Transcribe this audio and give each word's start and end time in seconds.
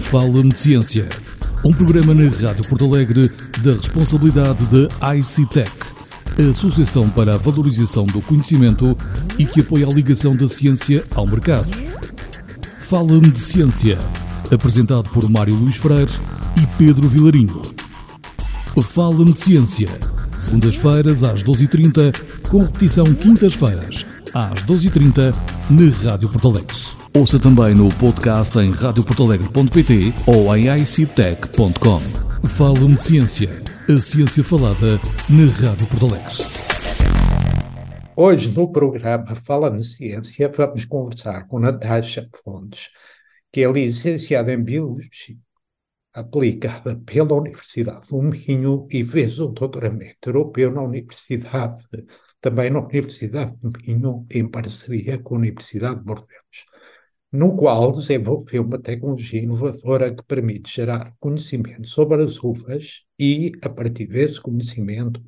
Fala-me 0.00 0.50
de 0.50 0.58
Ciência, 0.58 1.08
um 1.64 1.72
programa 1.72 2.14
na 2.14 2.30
Rádio 2.30 2.66
Porto 2.66 2.84
Alegre 2.84 3.30
da 3.62 3.72
responsabilidade 3.72 4.64
da 4.66 5.16
ICTEC, 5.16 5.70
a 6.38 6.50
Associação 6.50 7.10
para 7.10 7.34
a 7.34 7.36
Valorização 7.36 8.06
do 8.06 8.22
Conhecimento 8.22 8.96
e 9.38 9.44
que 9.44 9.60
apoia 9.60 9.86
a 9.86 9.90
ligação 9.90 10.34
da 10.34 10.48
ciência 10.48 11.04
ao 11.14 11.26
mercado. 11.26 11.68
Fala-me 12.80 13.30
de 13.30 13.40
Ciência, 13.40 13.98
apresentado 14.50 15.10
por 15.10 15.28
Mário 15.28 15.54
Luís 15.54 15.76
Freire 15.76 16.12
e 16.56 16.66
Pedro 16.78 17.08
Vilarinho. 17.08 17.60
Fala-me 18.80 19.32
de 19.32 19.40
Ciência, 19.40 19.90
segundas-feiras 20.38 21.22
às 21.22 21.42
12h30, 21.42 22.48
com 22.48 22.62
repetição 22.62 23.04
quintas-feiras 23.14 24.06
às 24.32 24.62
12h30 24.62 25.34
na 25.70 26.10
Rádio 26.10 26.28
Porto 26.30 26.48
Alegre. 26.48 26.97
Ouça 27.16 27.38
também 27.38 27.74
no 27.74 27.88
podcast 27.94 28.58
em 28.58 28.70
radioportalegre.pt 28.70 30.12
ou 30.26 30.54
em 30.56 30.66
ictech.com. 30.80 32.00
Fala-me 32.48 32.96
de 32.96 33.02
Ciência, 33.02 33.50
a 33.88 34.00
ciência 34.00 34.44
falada 34.44 35.00
na 35.28 35.50
Rádio 35.50 35.86
Porto 35.88 36.06
Alegre. 36.06 36.44
Hoje, 38.14 38.52
no 38.52 38.70
programa 38.70 39.34
Fala 39.34 39.70
de 39.70 39.84
Ciência, 39.84 40.50
vamos 40.54 40.84
conversar 40.84 41.46
com 41.48 41.58
Natasha 41.58 42.28
Fontes, 42.44 42.90
que 43.52 43.62
é 43.62 43.72
licenciada 43.72 44.52
em 44.52 44.62
Biologia 44.62 45.36
aplicada 46.12 46.96
pela 47.06 47.34
Universidade 47.34 48.08
do 48.08 48.20
Minho 48.22 48.88
e 48.90 49.04
fez 49.04 49.38
um 49.38 49.52
doutoramento 49.52 50.28
europeu 50.28 50.70
na 50.72 50.82
Universidade, 50.82 51.86
também 52.40 52.70
na 52.70 52.80
Universidade 52.80 53.56
do 53.58 53.70
Minho, 53.86 54.26
em 54.30 54.48
parceria 54.48 55.18
com 55.18 55.36
a 55.36 55.38
Universidade 55.38 55.98
de 55.98 56.04
Bordeaux, 56.04 56.66
no 57.30 57.56
qual 57.56 57.92
desenvolveu 57.92 58.62
uma 58.62 58.78
tecnologia 58.80 59.42
inovadora 59.42 60.14
que 60.14 60.22
permite 60.24 60.74
gerar 60.74 61.14
conhecimento 61.20 61.86
sobre 61.86 62.22
as 62.22 62.42
uvas 62.42 63.04
e, 63.18 63.52
a 63.62 63.68
partir 63.68 64.06
desse 64.06 64.40
conhecimento, 64.40 65.22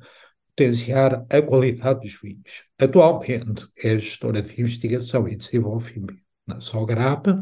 potenciar 0.55 1.25
a 1.29 1.41
qualidade 1.41 2.01
dos 2.01 2.19
vinhos. 2.21 2.63
Atualmente 2.79 3.67
é 3.77 3.97
gestora 3.97 4.41
de 4.41 4.59
investigação 4.59 5.27
e 5.27 5.35
desenvolvimento 5.35 6.21
na 6.45 6.59
Sograpa 6.59 7.41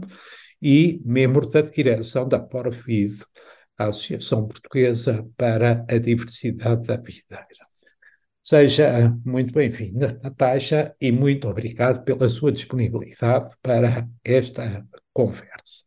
e 0.61 1.02
membro 1.05 1.50
da 1.50 1.61
direção 1.61 2.28
da 2.28 2.39
Porfid, 2.39 3.23
a 3.78 3.86
Associação 3.88 4.48
Portuguesa 4.48 5.26
para 5.38 5.86
a 5.89 5.98
Diversidade 5.98 6.86
da 6.86 6.98
Videira. 6.98 7.69
Seja 8.50 9.16
muito 9.23 9.53
bem-vinda, 9.53 10.19
Natasha, 10.23 10.95
e 11.00 11.11
muito 11.11 11.47
obrigado 11.47 12.03
pela 12.03 12.28
sua 12.28 12.52
disponibilidade 12.52 13.55
para 13.61 14.09
esta 14.23 14.88
conversa. 15.14 15.83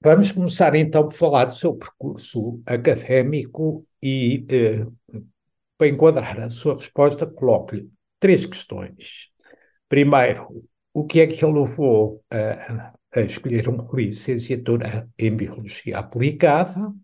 Vamos 0.00 0.32
começar 0.32 0.74
então 0.74 1.06
por 1.06 1.12
falar 1.12 1.44
do 1.44 1.52
seu 1.52 1.76
percurso 1.76 2.62
académico 2.64 3.86
e, 4.02 4.46
eh, 4.48 4.86
para 5.76 5.88
enquadrar 5.88 6.40
a 6.40 6.48
sua 6.48 6.76
resposta, 6.76 7.26
coloque-lhe 7.26 7.90
três 8.18 8.46
questões. 8.46 9.28
Primeiro, 9.90 10.66
o 10.94 11.04
que 11.04 11.20
é 11.20 11.26
que 11.26 11.44
o 11.44 11.52
levou 11.52 12.24
a, 12.30 12.94
a 13.14 13.20
escolher 13.20 13.68
uma 13.68 13.86
licenciatura 13.92 15.06
em 15.18 15.36
Biologia 15.36 15.98
Aplicada 15.98 16.94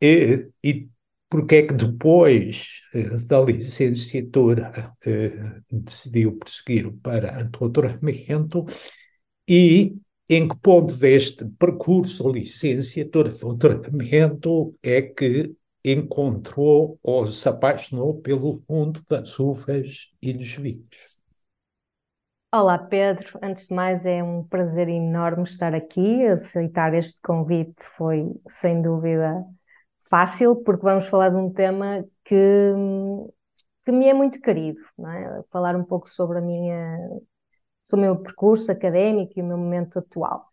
e, 0.00 0.50
e 0.64 0.88
porque 1.28 1.56
é 1.56 1.66
que 1.66 1.74
depois 1.74 2.82
eh, 2.94 3.16
da 3.26 3.40
licenciatura 3.40 4.94
eh, 5.04 5.60
decidiu 5.70 6.38
prosseguir 6.38 6.90
para 7.02 7.42
doutoramento 7.44 8.64
e 9.48 9.96
em 10.28 10.48
que 10.48 10.56
ponto 10.56 10.92
deste 10.96 11.44
percurso 11.58 12.28
licenciatura-doutoramento 12.30 14.74
é 14.82 15.02
que 15.02 15.54
encontrou 15.84 16.98
ou 17.02 17.26
se 17.28 17.48
apaixonou 17.48 18.20
pelo 18.20 18.62
mundo 18.68 19.00
das 19.08 19.38
uvas 19.38 20.10
e 20.20 20.32
dos 20.32 20.52
vinhos? 20.54 21.14
Olá, 22.52 22.76
Pedro. 22.78 23.38
Antes 23.42 23.68
de 23.68 23.74
mais, 23.74 24.04
é 24.06 24.22
um 24.22 24.42
prazer 24.42 24.88
enorme 24.88 25.44
estar 25.44 25.74
aqui. 25.74 26.26
Aceitar 26.26 26.92
este 26.94 27.20
convite 27.20 27.84
foi, 27.96 28.24
sem 28.48 28.82
dúvida, 28.82 29.44
fácil, 30.08 30.56
porque 30.64 30.82
vamos 30.84 31.06
falar 31.08 31.30
de 31.30 31.36
um 31.36 31.52
tema 31.52 32.04
que, 32.24 32.34
que 33.84 33.92
me 33.92 34.08
é 34.08 34.14
muito 34.14 34.40
querido, 34.40 34.80
é? 35.06 35.42
Falar 35.50 35.76
um 35.76 35.84
pouco 35.84 36.08
sobre 36.08 36.38
a 36.38 36.40
minha, 36.40 36.98
sobre 37.82 38.06
o 38.08 38.12
meu 38.12 38.22
percurso 38.22 38.72
académico 38.72 39.34
e 39.36 39.42
o 39.42 39.46
meu 39.46 39.58
momento 39.58 39.98
atual. 39.98 40.46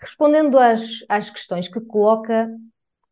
Respondendo 0.00 0.58
às, 0.58 0.82
às 1.08 1.30
questões 1.30 1.68
que 1.68 1.80
coloca, 1.80 2.48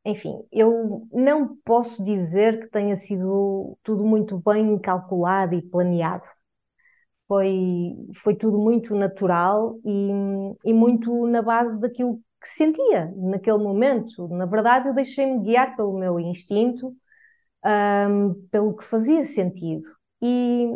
enfim, 0.04 0.44
eu 0.52 1.08
não 1.12 1.56
posso 1.64 2.02
dizer 2.02 2.60
que 2.60 2.70
tenha 2.70 2.96
sido 2.96 3.78
tudo 3.82 4.04
muito 4.04 4.38
bem 4.44 4.78
calculado 4.78 5.54
e 5.54 5.62
planeado 5.62 6.28
foi, 7.28 7.94
foi 8.16 8.36
tudo 8.36 8.58
muito 8.58 8.94
natural 8.94 9.80
e, 9.84 10.10
e 10.66 10.74
muito 10.74 11.26
na 11.26 11.40
base 11.40 11.80
daquilo 11.80 12.20
que 12.42 12.48
sentia 12.48 13.12
naquele 13.16 13.58
momento. 13.58 14.28
Na 14.28 14.46
verdade, 14.46 14.88
eu 14.88 14.94
deixei-me 14.94 15.40
guiar 15.44 15.76
pelo 15.76 15.98
meu 15.98 16.18
instinto, 16.20 16.94
um, 17.64 18.34
pelo 18.50 18.76
que 18.76 18.84
fazia 18.84 19.24
sentido. 19.24 19.86
E, 20.20 20.68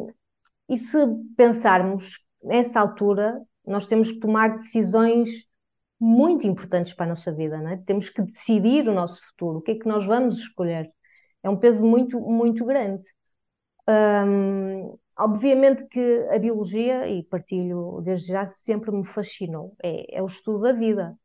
e 0.69 0.79
se 0.79 0.99
pensarmos 1.37 2.21
nessa 2.43 2.81
altura, 2.81 3.41
nós 3.67 3.87
temos 3.87 4.13
que 4.13 4.21
tomar 4.21 4.57
decisões 4.57 5.45
muito 6.01 6.47
importantes 6.47 6.95
para 6.95 7.07
a 7.07 7.09
nossa 7.11 7.33
vida, 7.33 7.59
não 7.59 7.71
é? 7.71 7.77
Temos 7.79 8.11
que 8.11 8.23
decidir 8.23 8.89
o 8.89 8.95
nosso 8.95 9.23
futuro, 9.27 9.59
o 9.59 9.63
que 9.63 9.73
é 9.73 9.79
que 9.79 9.89
nós 9.89 10.07
vamos 10.07 10.39
escolher. 10.39 10.91
É 11.43 11.51
um 11.51 11.57
peso 11.57 11.85
muito, 11.87 12.21
muito 12.21 12.65
grande. 12.65 13.05
Um, 13.89 14.97
Obviamente 15.19 15.87
que 15.87 16.27
a 16.31 16.39
biologia, 16.39 17.09
e 17.09 17.23
partilho 17.23 18.03
desde 18.03 18.33
já, 18.33 18.45
sempre 18.45 18.91
me 18.93 19.05
fascinou. 19.07 19.75
É, 19.83 20.19
é 20.19 20.23
o 20.23 20.27
estudo 20.27 20.61
da 20.61 20.73
vida. 20.73 21.17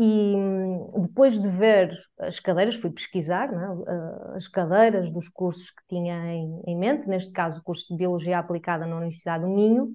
E 0.00 0.34
hum, 0.36 0.86
depois 1.02 1.42
de 1.42 1.48
ver 1.48 1.90
as 2.20 2.38
cadeiras, 2.38 2.76
fui 2.76 2.88
pesquisar 2.90 3.52
é? 3.52 4.36
as 4.36 4.46
cadeiras 4.46 5.10
dos 5.10 5.28
cursos 5.28 5.72
que 5.72 5.82
tinha 5.88 6.14
em, 6.32 6.62
em, 6.68 6.78
mente, 6.78 7.08
neste 7.08 7.32
caso 7.32 7.58
o 7.60 7.64
curso 7.64 7.88
de 7.88 7.96
Biologia 7.96 8.38
Aplicada 8.38 8.86
na 8.86 8.96
Universidade 8.96 9.44
do 9.44 9.50
Minho, 9.50 9.90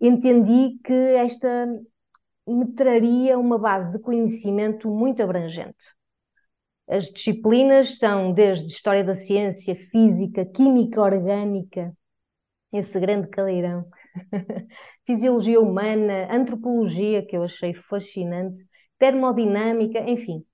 entendi 0.00 0.78
que 0.82 0.92
esta 0.92 1.68
me 2.46 2.66
traria 2.72 3.38
uma 3.38 3.58
base 3.58 3.92
de 3.92 3.98
conhecimento 3.98 4.90
muito 4.90 5.22
abrangente. 5.22 5.76
As 6.88 7.10
disciplinas 7.10 7.90
estão 7.90 8.32
desde 8.32 8.72
História 8.72 9.04
da 9.04 9.14
Ciência, 9.14 9.76
Física, 9.90 10.46
Química 10.46 11.00
Orgânica, 11.02 11.92
esse 12.72 12.98
grande 12.98 13.28
caldeirão. 13.28 13.86
Fisiologia 15.06 15.60
humana, 15.60 16.26
antropologia, 16.30 17.24
que 17.24 17.36
eu 17.36 17.42
achei 17.42 17.74
fascinante, 17.74 18.62
termodinâmica, 19.02 19.98
enfim. 20.08 20.44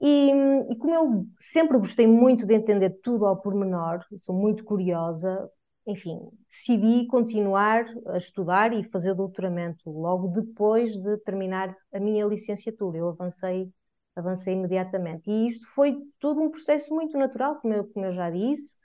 E, 0.00 0.30
e, 0.70 0.78
como 0.78 0.94
eu 0.94 1.26
sempre 1.40 1.76
gostei 1.76 2.06
muito 2.06 2.46
de 2.46 2.54
entender 2.54 2.90
tudo 3.02 3.26
ao 3.26 3.40
pormenor, 3.40 4.04
sou 4.16 4.36
muito 4.36 4.64
curiosa, 4.64 5.50
enfim, 5.84 6.20
decidi 6.48 7.06
continuar 7.08 7.84
a 8.06 8.16
estudar 8.16 8.72
e 8.72 8.84
fazer 8.84 9.14
doutoramento 9.14 9.90
logo 9.90 10.28
depois 10.28 10.92
de 10.96 11.18
terminar 11.18 11.76
a 11.92 11.98
minha 11.98 12.24
licenciatura. 12.26 12.98
Eu 12.98 13.08
avancei, 13.08 13.68
avancei 14.14 14.54
imediatamente. 14.54 15.28
E 15.28 15.48
isto 15.48 15.66
foi 15.74 15.96
todo 16.20 16.40
um 16.40 16.50
processo 16.50 16.94
muito 16.94 17.18
natural, 17.18 17.60
como 17.60 17.74
eu, 17.74 17.84
como 17.88 18.06
eu 18.06 18.12
já 18.12 18.30
disse. 18.30 18.78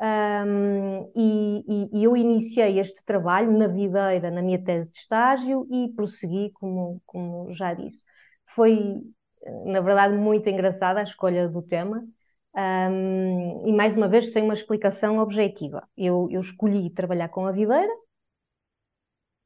Um, 0.00 1.10
e, 1.16 1.88
e, 1.92 2.04
eu 2.04 2.14
iniciei 2.16 2.78
este 2.78 3.04
trabalho 3.04 3.56
na 3.56 3.68
videira, 3.68 4.30
na 4.30 4.42
minha 4.42 4.62
tese 4.62 4.90
de 4.90 4.98
estágio 4.98 5.66
e 5.70 5.88
prossegui, 5.94 6.50
como, 6.52 7.00
como 7.06 7.54
já 7.54 7.72
disse. 7.72 8.04
Foi, 8.46 9.02
na 9.66 9.80
verdade, 9.80 10.16
muito 10.16 10.48
engraçada 10.48 11.00
a 11.00 11.02
escolha 11.04 11.48
do 11.48 11.62
tema 11.62 12.06
um, 12.90 13.66
e, 13.66 13.72
mais 13.72 13.96
uma 13.96 14.08
vez, 14.08 14.32
sem 14.32 14.44
uma 14.44 14.54
explicação 14.54 15.18
objetiva. 15.18 15.86
Eu, 15.96 16.28
eu 16.30 16.40
escolhi 16.40 16.90
trabalhar 16.90 17.28
com 17.28 17.46
a 17.46 17.52
videira 17.52 17.92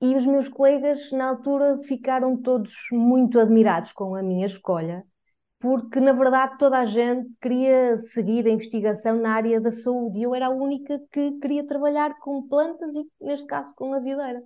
e 0.00 0.14
os 0.14 0.24
meus 0.26 0.48
colegas, 0.48 1.10
na 1.12 1.28
altura, 1.28 1.78
ficaram 1.82 2.36
todos 2.40 2.72
muito 2.92 3.38
admirados 3.40 3.92
com 3.92 4.14
a 4.14 4.22
minha 4.22 4.46
escolha 4.46 5.04
porque 5.60 6.00
na 6.00 6.12
verdade 6.12 6.56
toda 6.58 6.78
a 6.78 6.86
gente 6.86 7.36
queria 7.40 7.96
seguir 7.98 8.46
a 8.46 8.50
investigação 8.50 9.16
na 9.20 9.32
área 9.32 9.60
da 9.60 9.72
saúde 9.72 10.18
e 10.18 10.22
eu 10.22 10.34
era 10.34 10.46
a 10.46 10.50
única 10.50 11.00
que 11.10 11.32
queria 11.40 11.66
trabalhar 11.66 12.18
com 12.20 12.46
plantas 12.46 12.94
e, 12.94 13.04
neste 13.20 13.46
caso, 13.46 13.74
com 13.74 13.92
a 13.92 14.00
videira. 14.00 14.42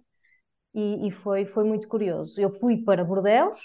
E, 0.74 1.08
e 1.08 1.10
foi, 1.10 1.44
foi 1.46 1.64
muito 1.64 1.88
curioso. 1.88 2.40
Eu 2.40 2.50
fui 2.50 2.78
para 2.82 3.04
Bordeaux 3.04 3.60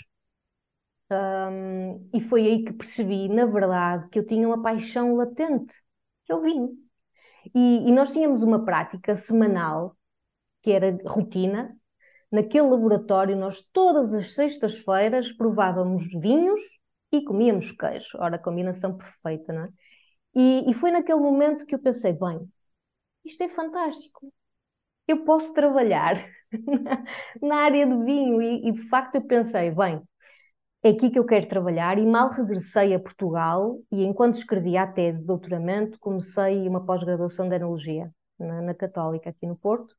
um, 1.12 2.10
e 2.14 2.22
foi 2.22 2.42
aí 2.46 2.64
que 2.66 2.74
percebi, 2.74 3.30
na 3.30 3.46
verdade, 3.46 4.10
que 4.10 4.20
eu 4.20 4.26
tinha 4.26 4.48
uma 4.48 4.62
paixão 4.62 5.16
latente, 5.16 5.76
que 6.26 6.34
eu 6.34 6.42
vim. 6.42 6.70
E, 7.56 7.90
e 7.90 7.92
nós 7.92 8.14
tínhamos 8.14 8.44
uma 8.44 8.64
prática 8.66 9.16
semanal, 9.16 9.98
que 10.62 10.72
era 10.72 10.98
rotina, 11.06 11.76
naquele 12.32 12.68
laboratório, 12.70 13.36
nós 13.38 13.62
todas 13.74 14.14
as 14.14 14.34
sextas-feiras 14.34 15.32
provávamos 15.32 16.08
vinhos 16.22 16.62
e 17.12 17.24
comíamos 17.24 17.72
queijo. 17.72 18.18
Ora, 18.20 18.36
a 18.38 18.40
combinação 18.40 18.98
perfeita, 18.98 19.54
não 19.54 19.64
é? 19.66 19.70
E, 20.36 20.72
e 20.72 20.74
foi 20.74 20.92
naquele 20.92 21.20
momento 21.20 21.66
que 21.66 21.76
eu 21.76 21.80
pensei: 21.80 22.14
bem, 22.14 22.40
isto 23.26 23.44
é 23.44 23.50
fantástico. 23.50 24.34
Eu 25.08 25.24
posso 25.26 25.54
trabalhar 25.54 26.16
na 27.42 27.58
área 27.58 27.86
de 27.86 28.04
vinho. 28.06 28.42
E, 28.42 28.68
e 28.70 28.72
de 28.72 28.82
facto 28.90 29.16
eu 29.16 29.22
pensei: 29.28 29.72
bem, 29.72 30.02
é 30.88 30.92
aqui 30.92 31.10
que 31.10 31.20
eu 31.20 31.26
quero 31.26 31.48
trabalhar. 31.48 31.98
E 31.98 32.06
mal 32.06 32.30
regressei 32.30 32.94
a 32.94 33.00
Portugal 33.00 33.80
e 33.92 34.04
enquanto 34.04 34.36
escrevia 34.36 34.84
a 34.84 34.88
tese 34.88 35.20
de 35.20 35.26
doutoramento, 35.26 36.00
comecei 36.00 36.68
uma 36.68 36.86
pós-graduação 36.86 37.50
de 37.50 37.56
Analogia 37.56 38.12
na, 38.40 38.62
na 38.62 38.74
Católica, 38.74 39.30
aqui 39.30 39.46
no 39.46 39.56
Porto. 39.56 39.96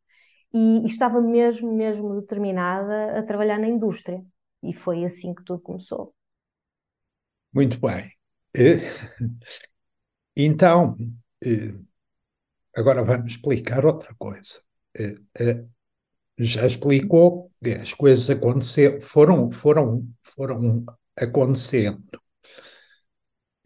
E, 0.52 0.80
e 0.82 0.86
estava 0.86 1.20
mesmo, 1.20 1.72
mesmo 1.74 2.20
determinada 2.20 3.18
a 3.18 3.22
trabalhar 3.22 3.58
na 3.58 3.68
indústria. 3.68 4.24
E 4.62 4.72
foi 4.72 5.04
assim 5.04 5.34
que 5.34 5.44
tudo 5.44 5.60
começou. 5.60 6.14
Muito 7.52 7.78
bem. 7.80 8.12
Então, 10.34 10.94
eh, 11.44 11.74
agora 12.74 13.02
vamos 13.02 13.32
explicar 13.32 13.84
outra 13.84 14.14
coisa. 14.18 14.60
Já 16.38 16.66
explicou 16.66 17.50
que 17.62 17.72
as 17.72 17.92
coisas 17.92 18.30
aconteceram, 18.30 19.00
foram, 19.02 19.50
foram, 19.52 20.08
foram 20.22 20.84
acontecendo. 21.16 22.02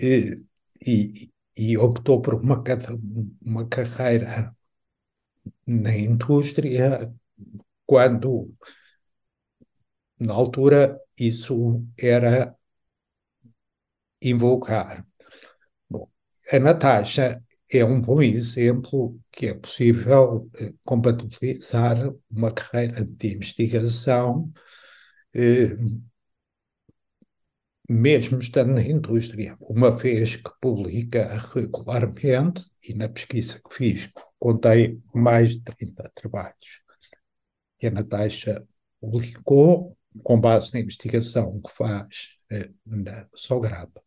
E, 0.00 0.42
e, 0.86 1.30
e 1.56 1.78
optou 1.78 2.20
por 2.22 2.34
uma, 2.34 2.62
uma 3.42 3.69
carreira 3.69 4.54
na 5.66 5.92
indústria 5.96 7.12
quando, 7.86 8.54
na 10.18 10.32
altura, 10.34 10.98
isso 11.18 11.84
era 11.98 12.56
invocar 14.22 15.04
a 16.52 16.58
Natasha 16.58 17.42
é 17.78 17.84
um 17.84 18.00
bom 18.00 18.22
exemplo 18.22 19.19
que 19.30 19.46
é 19.46 19.54
possível 19.54 20.50
eh, 20.56 20.72
compatibilizar 20.84 21.96
uma 22.30 22.52
carreira 22.52 23.04
de 23.04 23.34
investigação, 23.34 24.52
eh, 25.34 25.76
mesmo 27.88 28.38
estando 28.40 28.72
na 28.74 28.82
indústria, 28.82 29.56
uma 29.60 29.90
vez 29.90 30.36
que 30.36 30.50
publica 30.60 31.36
regularmente, 31.54 32.62
e 32.82 32.94
na 32.94 33.08
pesquisa 33.08 33.60
que 33.60 33.75
fiz 33.75 34.10
contei 34.38 35.00
mais 35.14 35.52
de 35.52 35.60
30 35.60 36.10
trabalhos 36.14 36.82
que 37.78 37.86
a 37.88 37.90
Natasha 37.90 38.64
publicou 39.00 39.96
com 40.22 40.40
base 40.40 40.72
na 40.72 40.80
investigação 40.80 41.60
que 41.60 41.72
faz 41.72 42.38
eh, 42.50 42.70
na 42.86 43.26
Sograpa. 43.34 44.02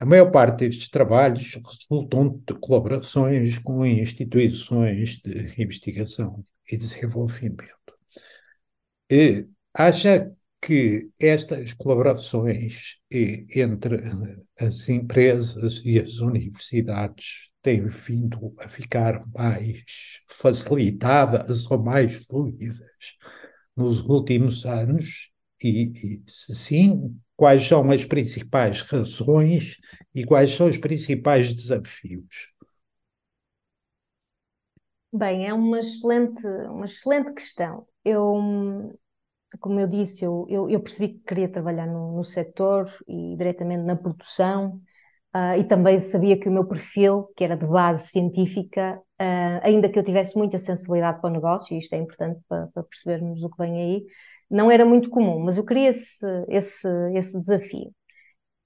A 0.00 0.06
maior 0.06 0.30
parte 0.30 0.60
destes 0.60 0.88
trabalhos 0.88 1.54
resultam 1.54 2.42
de 2.46 2.54
colaborações 2.54 3.58
com 3.58 3.84
instituições 3.84 5.20
de 5.22 5.62
investigação 5.62 6.42
e 6.72 6.74
desenvolvimento. 6.74 7.68
E 9.10 9.46
acha 9.74 10.32
que 10.58 11.10
estas 11.18 11.74
colaborações 11.74 12.98
entre 13.10 14.02
as 14.58 14.88
empresas 14.88 15.82
e 15.84 15.98
as 15.98 16.18
universidades 16.18 17.50
têm 17.60 17.86
vindo 17.86 18.54
a 18.58 18.70
ficar 18.70 19.22
mais 19.34 20.22
facilitadas 20.28 21.70
ou 21.70 21.78
mais 21.78 22.24
fluidas 22.26 23.18
nos 23.76 24.00
últimos 24.00 24.64
anos? 24.64 25.30
E, 25.62 25.92
e 25.94 26.22
se 26.26 26.54
sim, 26.54 27.20
quais 27.40 27.66
são 27.66 27.90
as 27.90 28.04
principais 28.04 28.82
razões 28.82 29.78
e 30.14 30.26
quais 30.26 30.50
são 30.50 30.68
os 30.68 30.76
principais 30.76 31.54
desafios? 31.54 32.52
Bem, 35.10 35.46
é 35.48 35.54
uma 35.54 35.78
excelente, 35.78 36.46
uma 36.46 36.84
excelente 36.84 37.32
questão. 37.32 37.86
Eu, 38.04 38.92
como 39.58 39.80
eu 39.80 39.88
disse, 39.88 40.22
eu, 40.22 40.46
eu, 40.50 40.68
eu 40.68 40.82
percebi 40.82 41.14
que 41.14 41.24
queria 41.24 41.48
trabalhar 41.48 41.86
no, 41.86 42.14
no 42.14 42.22
setor 42.22 42.94
e 43.08 43.34
diretamente 43.38 43.84
na 43.84 43.96
produção, 43.96 44.78
uh, 45.34 45.58
e 45.58 45.64
também 45.64 45.98
sabia 45.98 46.38
que 46.38 46.46
o 46.46 46.52
meu 46.52 46.68
perfil, 46.68 47.32
que 47.34 47.42
era 47.42 47.56
de 47.56 47.66
base 47.66 48.08
científica, 48.08 49.00
uh, 49.18 49.60
ainda 49.62 49.88
que 49.88 49.98
eu 49.98 50.04
tivesse 50.04 50.36
muita 50.36 50.58
sensibilidade 50.58 51.22
para 51.22 51.30
o 51.30 51.32
negócio, 51.32 51.74
e 51.74 51.78
isto 51.78 51.94
é 51.94 51.98
importante 51.98 52.38
para, 52.46 52.66
para 52.66 52.82
percebermos 52.82 53.42
o 53.42 53.48
que 53.48 53.56
vem 53.56 53.80
aí, 53.80 54.06
não 54.50 54.70
era 54.70 54.84
muito 54.84 55.10
comum, 55.10 55.40
mas 55.40 55.56
eu 55.56 55.64
queria 55.64 55.88
esse, 55.90 56.26
esse, 56.48 56.88
esse 57.14 57.38
desafio. 57.38 57.92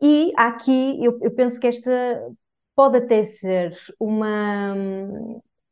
E 0.03 0.33
aqui 0.37 1.05
eu, 1.05 1.19
eu 1.23 1.35
penso 1.35 1.61
que 1.61 1.67
esta 1.69 1.91
pode 2.77 2.99
até 2.99 3.25
ser 3.25 3.73
uma, 4.01 4.75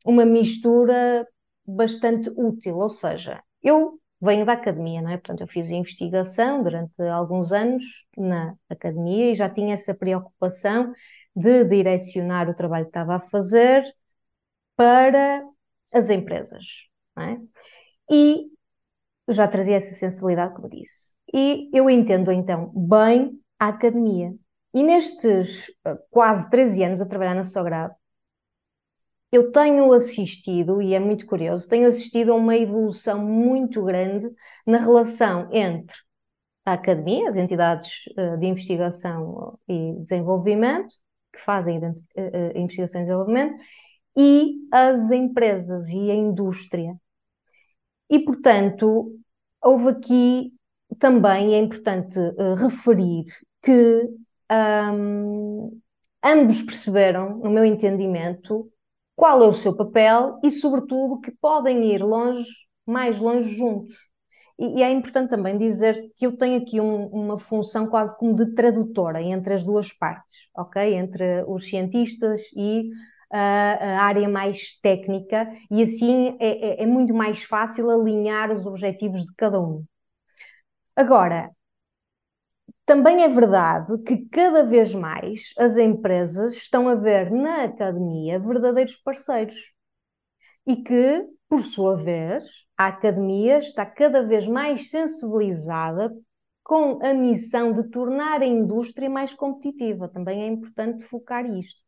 uma 0.05 0.25
mistura 0.25 1.27
bastante 1.65 2.29
útil, 2.35 2.77
ou 2.77 2.89
seja, 2.89 3.41
eu 3.61 3.99
venho 4.21 4.45
da 4.45 4.53
academia, 4.53 5.01
não 5.01 5.09
é? 5.11 5.17
Portanto, 5.17 5.41
eu 5.41 5.47
fiz 5.47 5.69
investigação 5.69 6.63
durante 6.63 7.01
alguns 7.03 7.51
anos 7.51 7.83
na 8.17 8.55
academia 8.69 9.31
e 9.31 9.35
já 9.35 9.49
tinha 9.49 9.73
essa 9.73 9.93
preocupação 9.93 10.93
de 11.35 11.63
direcionar 11.65 12.49
o 12.49 12.55
trabalho 12.55 12.85
que 12.85 12.89
estava 12.89 13.15
a 13.15 13.19
fazer 13.19 13.83
para 14.75 15.43
as 15.93 16.09
empresas, 16.09 16.65
é? 17.19 17.37
E 19.33 19.35
já 19.35 19.47
trazia 19.47 19.77
essa 19.77 19.95
sensibilidade, 19.95 20.53
como 20.53 20.69
disse. 20.69 21.13
E 21.33 21.67
eu 21.73 21.89
entendo 21.89 22.31
então 22.31 22.71
bem 22.75 23.41
a 23.59 23.69
academia. 23.69 24.31
E 24.71 24.83
nestes 24.83 25.69
uh, 25.87 25.97
quase 26.11 26.47
13 26.51 26.83
anos 26.83 27.01
a 27.01 27.07
trabalhar 27.07 27.33
na 27.33 27.43
Sograve, 27.43 27.95
eu 29.31 29.51
tenho 29.51 29.91
assistido, 29.91 30.79
e 30.83 30.93
é 30.93 30.99
muito 30.99 31.25
curioso, 31.25 31.67
tenho 31.67 31.87
assistido 31.87 32.31
a 32.31 32.35
uma 32.35 32.55
evolução 32.55 33.25
muito 33.25 33.83
grande 33.83 34.29
na 34.67 34.77
relação 34.77 35.49
entre 35.51 35.97
a 36.63 36.73
academia, 36.73 37.29
as 37.29 37.35
entidades 37.35 38.05
uh, 38.15 38.37
de 38.37 38.45
investigação 38.45 39.57
e 39.67 39.93
desenvolvimento, 40.01 40.93
que 41.33 41.39
fazem 41.39 41.79
uh, 41.79 41.95
investigação 42.55 43.01
e 43.01 43.05
desenvolvimento, 43.05 43.55
e 44.15 44.67
as 44.71 45.09
empresas 45.09 45.87
e 45.89 46.11
a 46.11 46.13
indústria. 46.13 46.95
E, 48.13 48.19
portanto, 48.19 49.19
houve 49.63 49.89
aqui 49.89 50.53
também, 50.99 51.55
é 51.55 51.59
importante 51.59 52.19
uh, 52.19 52.55
referir 52.55 53.25
que 53.61 54.09
um, 54.51 55.79
ambos 56.23 56.61
perceberam, 56.61 57.37
no 57.37 57.49
meu 57.49 57.65
entendimento, 57.65 58.69
qual 59.15 59.43
é 59.43 59.47
o 59.47 59.53
seu 59.53 59.75
papel 59.75 60.39
e, 60.43 60.51
sobretudo, 60.51 61.21
que 61.21 61.31
podem 61.31 61.93
ir 61.93 62.03
longe, 62.03 62.47
mais 62.85 63.19
longe 63.19 63.49
juntos. 63.55 63.93
E, 64.59 64.79
e 64.79 64.83
é 64.83 64.91
importante 64.91 65.29
também 65.29 65.57
dizer 65.57 66.11
que 66.15 66.25
eu 66.25 66.37
tenho 66.37 66.61
aqui 66.61 66.79
um, 66.79 67.07
uma 67.07 67.39
função 67.39 67.87
quase 67.87 68.17
como 68.17 68.35
de 68.35 68.53
tradutora 68.53 69.21
entre 69.21 69.53
as 69.53 69.63
duas 69.63 69.91
partes, 69.91 70.47
ok? 70.55 70.93
Entre 70.93 71.43
os 71.47 71.65
cientistas 71.65 72.41
e 72.55 72.89
a 73.37 74.01
área 74.03 74.29
mais 74.29 74.79
técnica 74.81 75.51
e 75.71 75.81
assim 75.83 76.37
é, 76.39 76.81
é, 76.81 76.83
é 76.83 76.85
muito 76.85 77.13
mais 77.13 77.43
fácil 77.43 77.89
alinhar 77.89 78.51
os 78.51 78.65
objetivos 78.65 79.25
de 79.25 79.33
cada 79.35 79.59
um. 79.61 79.83
Agora, 80.95 81.53
também 82.85 83.23
é 83.23 83.27
verdade 83.29 83.97
que 84.03 84.25
cada 84.29 84.63
vez 84.63 84.93
mais 84.95 85.53
as 85.57 85.77
empresas 85.77 86.53
estão 86.55 86.87
a 86.87 86.95
ver 86.95 87.29
na 87.31 87.63
academia 87.65 88.39
verdadeiros 88.39 88.95
parceiros 88.97 89.73
e 90.67 90.77
que, 90.77 91.25
por 91.49 91.61
sua 91.63 91.95
vez, 91.97 92.45
a 92.77 92.87
academia 92.87 93.59
está 93.59 93.85
cada 93.85 94.23
vez 94.23 94.47
mais 94.47 94.89
sensibilizada 94.89 96.13
com 96.63 96.99
a 97.05 97.13
missão 97.13 97.73
de 97.73 97.89
tornar 97.89 98.41
a 98.41 98.45
indústria 98.45 99.09
mais 99.09 99.33
competitiva. 99.33 100.07
Também 100.09 100.43
é 100.43 100.47
importante 100.47 101.03
focar 101.05 101.45
isto. 101.45 101.83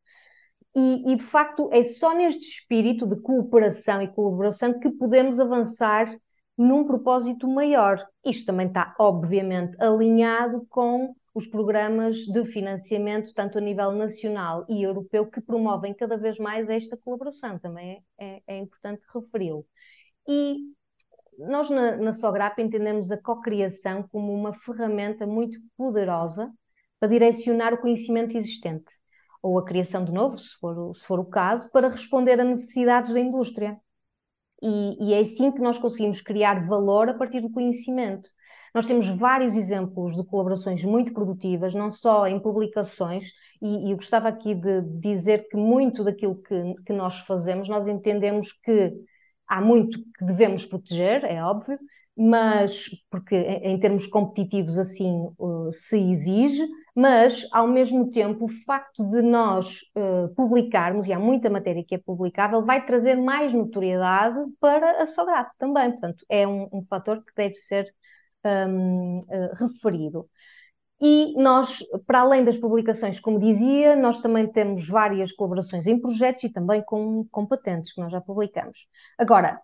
E, 0.76 1.14
e, 1.14 1.16
de 1.16 1.24
facto 1.24 1.70
é 1.72 1.84
só 1.84 2.14
neste 2.14 2.50
espírito 2.50 3.08
de 3.08 3.16
cooperação 3.22 4.02
e 4.02 4.10
colaboração 4.10 4.78
que 4.78 4.90
podemos 4.90 5.40
avançar 5.40 6.14
num 6.58 6.86
propósito 6.86 7.48
maior. 7.48 8.06
Isto 8.26 8.48
também 8.48 8.68
está, 8.68 8.94
obviamente, 9.00 9.82
alinhado 9.82 10.66
com 10.70 11.16
os 11.34 11.48
programas 11.48 12.18
de 12.26 12.46
financiamento, 12.46 13.34
tanto 13.34 13.58
a 13.58 13.62
nível 13.62 13.92
nacional 13.94 14.66
e 14.68 14.84
europeu, 14.84 15.26
que 15.26 15.40
promovem 15.40 15.94
cada 15.94 16.18
vez 16.18 16.38
mais 16.38 16.70
esta 16.70 16.98
colaboração. 16.98 17.58
Também 17.58 18.04
é, 18.18 18.26
é, 18.26 18.42
é 18.48 18.58
importante 18.58 19.02
referi-lo. 19.14 19.66
E 20.28 20.58
nós, 21.38 21.70
na, 21.70 21.96
na 21.96 22.12
Sograp, 22.12 22.60
entendemos 22.62 23.12
a 23.12 23.22
cocriação 23.22 24.04
como 24.10 24.34
uma 24.34 24.54
ferramenta 24.54 25.26
muito 25.26 25.58
poderosa 25.78 26.52
para 27.00 27.10
direcionar 27.10 27.74
o 27.74 27.78
conhecimento 27.78 28.36
existente 28.36 28.94
ou 29.46 29.60
a 29.60 29.66
criação 29.66 30.04
de 30.04 30.12
novo, 30.12 30.38
se 30.40 30.52
for, 30.60 30.96
se 30.96 31.06
for 31.06 31.20
o 31.20 31.26
caso, 31.26 31.70
para 31.72 31.90
responder 31.90 32.40
a 32.40 32.44
necessidades 32.44 33.14
da 33.14 33.20
indústria. 33.20 33.72
e, 34.64 35.10
e 35.10 35.14
é 35.14 35.20
assim 35.20 35.52
que 35.52 35.62
nós 35.62 35.78
conseguimos 35.78 36.22
criar 36.22 36.66
valor 36.68 37.10
a 37.10 37.14
partir 37.14 37.42
do 37.42 37.52
conhecimento. 37.52 38.30
Nós 38.74 38.88
temos 38.88 39.08
vários 39.10 39.56
exemplos 39.56 40.16
de 40.18 40.26
colaborações 40.26 40.84
muito 40.84 41.14
produtivas, 41.14 41.74
não 41.74 41.90
só 41.92 42.28
em 42.28 42.40
publicações, 42.40 43.32
e, 43.62 43.88
e 43.88 43.92
eu 43.92 43.98
gostava 43.98 44.28
aqui 44.30 44.54
de 44.56 44.82
dizer 45.00 45.48
que 45.50 45.58
muito 45.58 46.04
daquilo 46.04 46.42
que, 46.42 46.76
que 46.86 46.94
nós 46.94 47.20
fazemos, 47.20 47.70
nós 47.70 47.88
entendemos 47.88 48.52
que 48.52 48.94
há 49.48 49.62
muito 49.62 50.00
que 50.18 50.26
devemos 50.26 50.66
proteger, 50.66 51.24
é 51.24 51.42
óbvio, 51.44 51.80
mas 52.18 52.90
porque 53.10 53.36
em 53.36 53.80
termos 53.80 54.08
competitivos 54.08 54.78
assim 54.80 55.28
uh, 55.38 55.72
se 55.72 55.98
exige, 55.98 56.66
mas 56.96 57.46
ao 57.52 57.68
mesmo 57.68 58.10
tempo 58.10 58.46
o 58.46 58.48
facto 58.48 59.08
de 59.10 59.22
nós 59.22 59.82
uh, 59.96 60.34
publicarmos, 60.34 61.08
e 61.08 61.14
há 61.14 61.20
muita 61.20 61.50
matéria 61.50 61.84
que 61.86 61.96
é 61.96 61.98
publicável, 61.98 62.66
vai 62.66 62.86
trazer 62.86 63.16
mais 63.16 63.52
notoriedade 63.52 64.40
para 64.60 65.04
a 65.04 65.08
Sograp 65.08 65.52
também, 65.58 65.92
portanto 65.92 66.26
é 66.30 66.48
um, 66.48 66.70
um 66.72 66.86
fator 66.90 67.24
que 67.24 67.34
deve 67.36 67.56
ser 67.56 67.94
um, 68.46 69.20
uh, 69.20 69.54
referido. 69.60 70.30
E 71.02 71.34
nós, 71.38 71.80
para 72.08 72.22
além 72.22 72.44
das 72.44 72.58
publicações, 72.58 73.20
como 73.20 73.38
dizia, 73.38 73.98
nós 73.98 74.22
também 74.22 74.48
temos 74.48 74.88
várias 74.88 75.32
colaborações 75.34 75.86
em 75.88 76.00
projetos 76.00 76.46
e 76.46 76.50
também 76.50 76.82
com, 76.82 77.28
com 77.30 77.46
patentes 77.46 77.92
que 77.92 78.00
nós 78.00 78.12
já 78.12 78.22
publicamos. 78.22 78.88
Agora, 79.18 79.60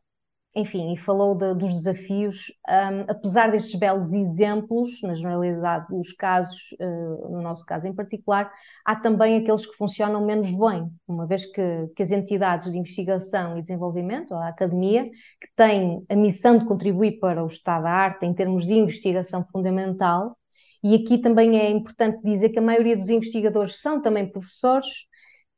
enfim, 0.53 0.93
e 0.93 0.97
falou 0.97 1.33
de, 1.33 1.53
dos 1.53 1.73
desafios, 1.73 2.53
um, 2.67 3.09
apesar 3.09 3.51
destes 3.51 3.79
belos 3.79 4.11
exemplos, 4.11 5.01
na 5.01 5.13
generalidade 5.13 5.87
dos 5.89 6.11
casos, 6.11 6.75
uh, 6.79 7.29
no 7.29 7.41
nosso 7.41 7.65
caso 7.65 7.87
em 7.87 7.93
particular, 7.95 8.51
há 8.83 8.95
também 8.95 9.37
aqueles 9.37 9.65
que 9.65 9.77
funcionam 9.77 10.25
menos 10.25 10.51
bem, 10.51 10.91
uma 11.07 11.25
vez 11.25 11.45
que, 11.45 11.87
que 11.95 12.03
as 12.03 12.11
entidades 12.11 12.69
de 12.69 12.77
investigação 12.77 13.57
e 13.57 13.61
desenvolvimento, 13.61 14.33
a 14.33 14.49
academia, 14.49 15.05
que 15.05 15.47
têm 15.55 16.03
a 16.09 16.15
missão 16.15 16.57
de 16.57 16.65
contribuir 16.65 17.19
para 17.19 17.43
o 17.43 17.47
estado 17.47 17.83
da 17.83 17.91
arte 17.91 18.25
em 18.25 18.33
termos 18.33 18.65
de 18.65 18.73
investigação 18.73 19.45
fundamental, 19.53 20.37
e 20.83 20.95
aqui 20.95 21.17
também 21.17 21.57
é 21.59 21.69
importante 21.69 22.19
dizer 22.23 22.49
que 22.49 22.59
a 22.59 22.61
maioria 22.61 22.97
dos 22.97 23.09
investigadores 23.09 23.79
são 23.79 24.01
também 24.01 24.29
professores 24.29 24.87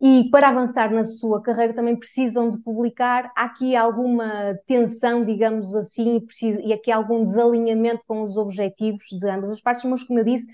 e 0.01 0.29
para 0.29 0.50
avançar 0.50 0.91
na 0.91 1.05
sua 1.05 1.41
carreira 1.41 1.73
também 1.73 1.95
precisam 1.95 2.51
de 2.51 2.59
publicar. 2.59 3.31
Há 3.35 3.45
aqui 3.45 3.75
alguma 3.75 4.57
tensão, 4.65 5.23
digamos 5.23 5.73
assim, 5.75 6.19
e 6.63 6.73
aqui 6.73 6.91
algum 6.91 7.21
desalinhamento 7.21 8.03
com 8.07 8.23
os 8.23 8.35
objetivos 8.35 9.05
de 9.12 9.29
ambas 9.29 9.50
as 9.50 9.62
partes, 9.62 9.85
mas 9.85 10.03
como 10.03 10.19
eu 10.19 10.25
disse, 10.25 10.47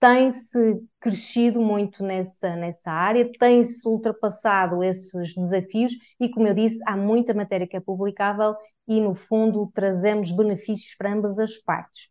tem-se 0.00 0.80
crescido 1.00 1.60
muito 1.60 2.04
nessa, 2.04 2.54
nessa 2.56 2.90
área, 2.90 3.30
tem-se 3.38 3.86
ultrapassado 3.86 4.82
esses 4.82 5.34
desafios 5.34 5.92
e, 6.20 6.28
como 6.28 6.46
eu 6.46 6.54
disse, 6.54 6.78
há 6.86 6.96
muita 6.96 7.34
matéria 7.34 7.66
que 7.66 7.76
é 7.76 7.80
publicável 7.80 8.54
e, 8.86 9.00
no 9.00 9.14
fundo, 9.14 9.70
trazemos 9.74 10.32
benefícios 10.32 10.94
para 10.96 11.12
ambas 11.12 11.38
as 11.38 11.56
partes. 11.58 12.08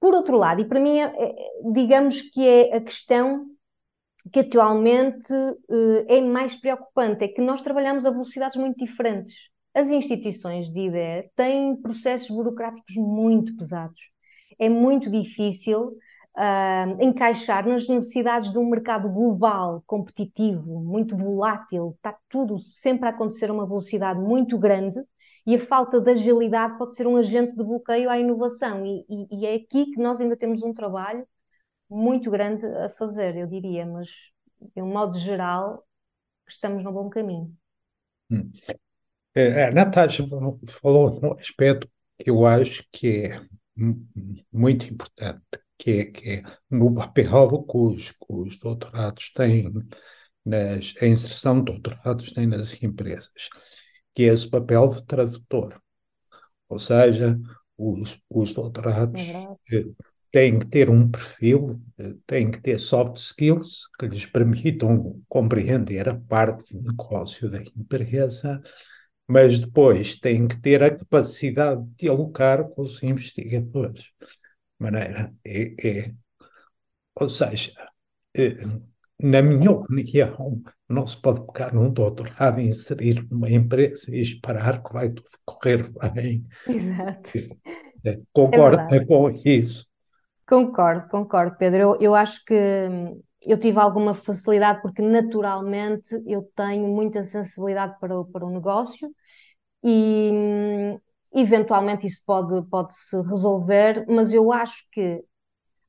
Por 0.00 0.14
outro 0.14 0.36
lado, 0.36 0.60
e 0.62 0.64
para 0.64 0.80
mim, 0.80 0.98
é, 0.98 1.04
é, 1.04 1.34
digamos 1.72 2.22
que 2.22 2.46
é 2.46 2.76
a 2.76 2.80
questão 2.80 3.46
que 4.32 4.40
atualmente 4.40 5.32
eh, 5.32 6.16
é 6.18 6.20
mais 6.20 6.56
preocupante, 6.56 7.24
é 7.24 7.28
que 7.28 7.40
nós 7.40 7.62
trabalhamos 7.62 8.06
a 8.06 8.10
velocidades 8.10 8.56
muito 8.56 8.84
diferentes. 8.84 9.34
As 9.74 9.90
instituições 9.90 10.70
de 10.70 10.80
IDE 10.80 11.30
têm 11.36 11.76
processos 11.76 12.30
burocráticos 12.30 12.96
muito 12.96 13.54
pesados. 13.56 14.10
É 14.58 14.68
muito 14.68 15.10
difícil 15.10 15.98
uh, 16.36 17.02
encaixar 17.02 17.68
nas 17.68 17.86
necessidades 17.86 18.50
de 18.50 18.58
um 18.58 18.68
mercado 18.70 19.08
global, 19.08 19.82
competitivo, 19.86 20.80
muito 20.80 21.14
volátil. 21.14 21.92
Está 21.96 22.16
tudo 22.28 22.58
sempre 22.58 23.06
a 23.06 23.10
acontecer 23.10 23.50
a 23.50 23.52
uma 23.52 23.66
velocidade 23.66 24.18
muito 24.18 24.58
grande 24.58 24.98
e 25.46 25.54
a 25.54 25.58
falta 25.58 26.00
de 26.00 26.10
agilidade 26.10 26.78
pode 26.78 26.94
ser 26.94 27.06
um 27.06 27.16
agente 27.16 27.54
de 27.54 27.62
bloqueio 27.62 28.10
à 28.10 28.18
inovação. 28.18 28.84
E, 28.84 29.04
e, 29.08 29.40
e 29.42 29.46
é 29.46 29.54
aqui 29.54 29.92
que 29.92 30.00
nós 30.00 30.20
ainda 30.20 30.36
temos 30.36 30.62
um 30.62 30.72
trabalho 30.72 31.26
muito 31.88 32.30
grande 32.30 32.66
a 32.66 32.90
fazer, 32.90 33.36
eu 33.36 33.46
diria, 33.46 33.86
mas 33.86 34.32
de 34.74 34.82
um 34.82 34.92
modo 34.92 35.18
geral 35.18 35.86
estamos 36.48 36.82
no 36.84 36.92
bom 36.92 37.08
caminho. 37.08 37.54
Hum. 38.30 38.50
É, 39.34 39.64
a 39.64 39.70
Natasha 39.70 40.24
falou 40.66 41.20
num 41.20 41.32
aspecto 41.34 41.88
que 42.18 42.30
eu 42.30 42.46
acho 42.46 42.84
que 42.90 43.26
é 43.26 43.42
muito 44.50 44.86
importante, 44.86 45.42
que 45.76 45.90
é, 45.90 46.04
que 46.06 46.30
é 46.30 46.42
no 46.70 46.94
papel 46.94 47.62
que 47.64 47.76
os, 47.76 48.10
que 48.12 48.26
os 48.30 48.58
doutorados 48.58 49.30
têm, 49.32 49.70
nas, 50.44 50.94
a 51.00 51.06
inserção 51.06 51.62
de 51.62 51.72
doutorados 51.72 52.32
têm 52.32 52.46
nas 52.46 52.82
empresas, 52.82 53.50
que 54.14 54.22
é 54.22 54.32
esse 54.32 54.48
papel 54.48 54.88
de 54.88 55.04
tradutor. 55.04 55.80
Ou 56.68 56.78
seja, 56.78 57.38
os, 57.76 58.18
os 58.30 58.54
doutorados 58.54 59.20
é 59.20 59.84
têm 60.36 60.58
que 60.58 60.66
ter 60.66 60.90
um 60.90 61.10
perfil, 61.10 61.80
eh, 61.96 62.14
têm 62.26 62.50
que 62.50 62.60
ter 62.60 62.78
soft 62.78 63.16
skills 63.16 63.88
que 63.98 64.06
lhes 64.06 64.26
permitam 64.26 65.18
compreender 65.30 66.06
a 66.10 66.14
parte 66.14 66.76
de 66.76 66.86
negócio 66.86 67.48
da 67.48 67.62
empresa, 67.62 68.60
mas 69.26 69.60
depois 69.60 70.20
têm 70.20 70.46
que 70.46 70.60
ter 70.60 70.82
a 70.82 70.94
capacidade 70.94 71.82
de 71.82 71.94
dialogar 72.00 72.64
com 72.64 72.82
os 72.82 73.02
investigadores. 73.02 74.10
De 74.20 74.28
maneira, 74.78 75.32
é, 75.42 75.74
é, 75.82 76.10
ou 77.14 77.30
seja, 77.30 77.72
é, 78.36 78.58
na 79.18 79.40
minha 79.40 79.70
opinião, 79.70 80.62
não 80.86 81.06
se 81.06 81.16
pode 81.16 81.46
pegar 81.46 81.72
num 81.72 81.90
doutorado 81.90 82.60
e 82.60 82.68
inserir 82.68 83.26
numa 83.30 83.50
empresa 83.50 84.14
e 84.14 84.20
esperar 84.20 84.82
que 84.82 84.92
vai 84.92 85.08
tudo 85.08 85.30
correr 85.46 85.90
bem. 86.12 86.44
Exato. 86.68 87.38
É, 88.04 88.20
concorda 88.34 88.86
é 88.94 89.02
com 89.02 89.30
isso? 89.30 89.86
Concordo, 90.48 91.08
concordo, 91.08 91.56
Pedro. 91.58 91.80
Eu, 91.82 91.98
eu 92.00 92.14
acho 92.14 92.44
que 92.44 92.54
hum, 92.54 93.20
eu 93.42 93.58
tive 93.58 93.78
alguma 93.80 94.14
facilidade 94.14 94.80
porque 94.82 95.02
naturalmente 95.02 96.14
eu 96.26 96.42
tenho 96.54 96.86
muita 96.88 97.22
sensibilidade 97.24 97.98
para 98.00 98.18
o, 98.20 98.24
para 98.24 98.44
o 98.46 98.50
negócio 98.50 99.10
e 99.84 100.30
hum, 100.32 101.00
eventualmente 101.34 102.06
isso 102.06 102.22
pode, 102.26 102.62
pode 102.70 102.94
se 102.96 103.16
resolver, 103.22 104.06
mas 104.08 104.32
eu 104.34 104.52
acho 104.52 104.84
que 104.92 105.24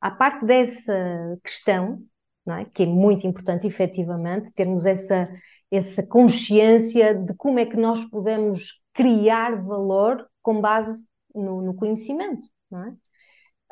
a 0.01 0.11
parte 0.11 0.45
dessa 0.45 1.37
questão, 1.43 2.03
é? 2.49 2.65
que 2.65 2.83
é 2.83 2.85
muito 2.85 3.27
importante 3.27 3.67
efetivamente, 3.67 4.53
termos 4.53 4.85
essa, 4.85 5.29
essa 5.71 6.05
consciência 6.05 7.15
de 7.15 7.33
como 7.35 7.59
é 7.59 7.65
que 7.65 7.77
nós 7.77 8.05
podemos 8.05 8.81
criar 8.93 9.63
valor 9.65 10.27
com 10.41 10.61
base 10.61 11.07
no, 11.35 11.61
no 11.61 11.75
conhecimento, 11.75 12.47
não 12.71 12.85
é? 12.85 12.95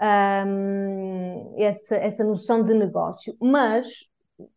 Um, 0.02 1.56
essa, 1.58 1.96
essa 1.96 2.24
noção 2.24 2.64
de 2.64 2.74
negócio, 2.74 3.36
mas 3.42 4.06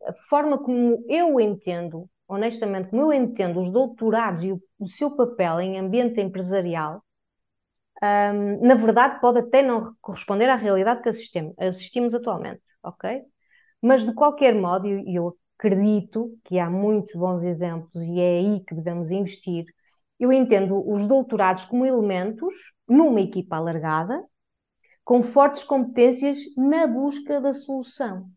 a 0.07 0.13
forma 0.29 0.59
como 0.59 1.05
eu 1.09 1.39
entendo, 1.41 2.09
honestamente, 2.27 2.91
como 2.91 3.03
eu 3.03 3.13
entendo 3.13 3.61
os 3.61 3.71
doutorados 3.71 4.45
e 4.45 4.53
o, 4.53 4.63
o 4.79 4.87
seu 4.87 5.15
papel 5.17 5.61
em 5.61 5.79
ambiente 5.79 6.21
empresarial, 6.21 7.03
um, 8.03 8.67
na 8.67 8.75
verdade 8.75 9.21
pode 9.21 9.41
até 9.41 9.63
não 9.63 9.83
corresponder 10.01 10.49
à 10.49 10.57
realidade 10.57 11.03
que 11.03 11.09
assistimos, 11.09 11.55
assistimos 11.59 12.15
atualmente, 12.15 12.63
ok? 12.83 13.23
Mas 13.83 14.05
de 14.07 14.15
qualquer 14.15 14.55
modo, 14.55 14.89
e 14.89 15.17
eu 15.17 15.37
acredito 15.59 16.37
que 16.45 16.59
há 16.59 16.71
muitos 16.71 17.15
bons 17.15 17.43
exemplos 17.43 17.97
e 18.05 18.21
é 18.21 18.39
aí 18.39 18.61
que 18.65 18.75
devemos 18.75 19.11
investir. 19.11 19.67
Eu 20.21 20.33
entendo 20.33 20.83
os 20.89 21.07
doutorados 21.07 21.65
como 21.65 21.87
elementos 21.87 22.55
numa 22.89 23.21
equipa 23.21 23.57
alargada, 23.57 24.23
com 25.09 25.23
fortes 25.23 25.65
competências 25.65 26.37
na 26.55 26.87
busca 26.87 27.41
da 27.41 27.55
solução. 27.55 28.29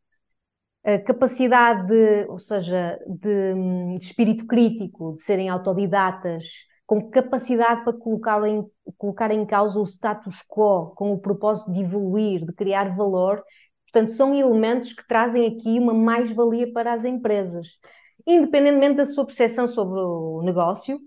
A 0.85 0.97
capacidade, 0.99 1.85
de, 1.85 2.25
ou 2.29 2.39
seja, 2.39 2.97
de, 3.05 3.53
de, 3.97 4.05
espírito 4.05 4.47
crítico, 4.47 5.13
de 5.15 5.21
serem 5.21 5.49
autodidatas, 5.49 6.65
com 6.85 7.09
capacidade 7.09 7.83
para 7.83 7.91
colocar 7.91 8.47
em, 8.47 8.65
colocar 8.97 9.31
em 9.31 9.45
causa 9.45 9.81
o 9.81 9.83
status 9.83 10.41
quo, 10.47 10.91
com 10.95 11.11
o 11.11 11.19
propósito 11.19 11.73
de 11.73 11.81
evoluir, 11.81 12.45
de 12.45 12.53
criar 12.53 12.95
valor. 12.95 13.43
Portanto, 13.83 14.11
são 14.11 14.33
elementos 14.33 14.93
que 14.93 15.05
trazem 15.05 15.47
aqui 15.47 15.77
uma 15.77 15.93
mais-valia 15.93 16.71
para 16.71 16.93
as 16.93 17.03
empresas. 17.03 17.79
Independentemente 18.25 18.95
da 18.95 19.05
sua 19.05 19.25
percepção 19.25 19.67
sobre 19.67 19.99
o 19.99 20.41
negócio, 20.41 21.01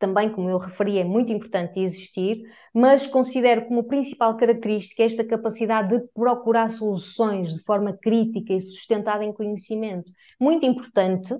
também, 0.00 0.32
como 0.32 0.48
eu 0.48 0.58
referi, 0.58 0.98
é 0.98 1.04
muito 1.04 1.30
importante 1.30 1.78
existir, 1.78 2.42
mas 2.74 3.06
considero 3.06 3.66
como 3.66 3.84
principal 3.84 4.36
característica 4.36 5.04
esta 5.04 5.22
capacidade 5.22 5.90
de 5.96 6.08
procurar 6.14 6.70
soluções 6.70 7.54
de 7.54 7.62
forma 7.62 7.92
crítica 7.92 8.54
e 8.54 8.60
sustentada 8.60 9.22
em 9.22 9.32
conhecimento. 9.32 10.10
Muito 10.40 10.64
importante, 10.64 11.36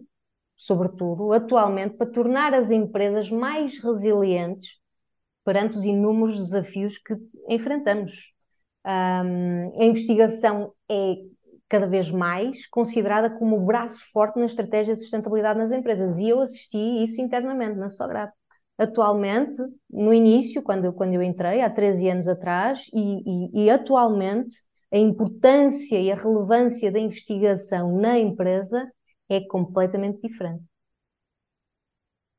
sobretudo, 0.56 1.32
atualmente, 1.32 1.96
para 1.96 2.10
tornar 2.10 2.52
as 2.52 2.70
empresas 2.70 3.30
mais 3.30 3.78
resilientes 3.78 4.78
perante 5.44 5.76
os 5.78 5.84
inúmeros 5.84 6.36
desafios 6.38 6.98
que 6.98 7.14
enfrentamos. 7.48 8.12
Um, 8.86 9.80
a 9.80 9.84
investigação 9.84 10.74
é 10.88 11.16
cada 11.68 11.86
vez 11.86 12.10
mais 12.10 12.66
considerada 12.66 13.30
como 13.30 13.56
o 13.56 13.64
braço 13.64 14.00
forte 14.12 14.38
na 14.38 14.46
estratégia 14.46 14.94
de 14.94 15.00
sustentabilidade 15.00 15.58
nas 15.58 15.72
empresas 15.72 16.18
e 16.18 16.28
eu 16.28 16.40
assisti 16.40 16.76
isso 17.04 17.20
internamente 17.22 17.78
na 17.78 17.88
Sograp 17.88 18.32
atualmente, 18.80 19.60
no 19.90 20.12
início, 20.12 20.62
quando, 20.62 20.92
quando 20.92 21.14
eu 21.14 21.22
entrei, 21.22 21.60
há 21.60 21.68
13 21.68 22.08
anos 22.08 22.26
atrás, 22.26 22.86
e, 22.94 23.60
e, 23.60 23.64
e 23.64 23.70
atualmente, 23.70 24.56
a 24.92 24.98
importância 24.98 26.00
e 26.00 26.10
a 26.10 26.14
relevância 26.14 26.90
da 26.90 26.98
investigação 26.98 28.00
na 28.00 28.18
empresa 28.18 28.90
é 29.28 29.40
completamente 29.40 30.26
diferente. 30.26 30.64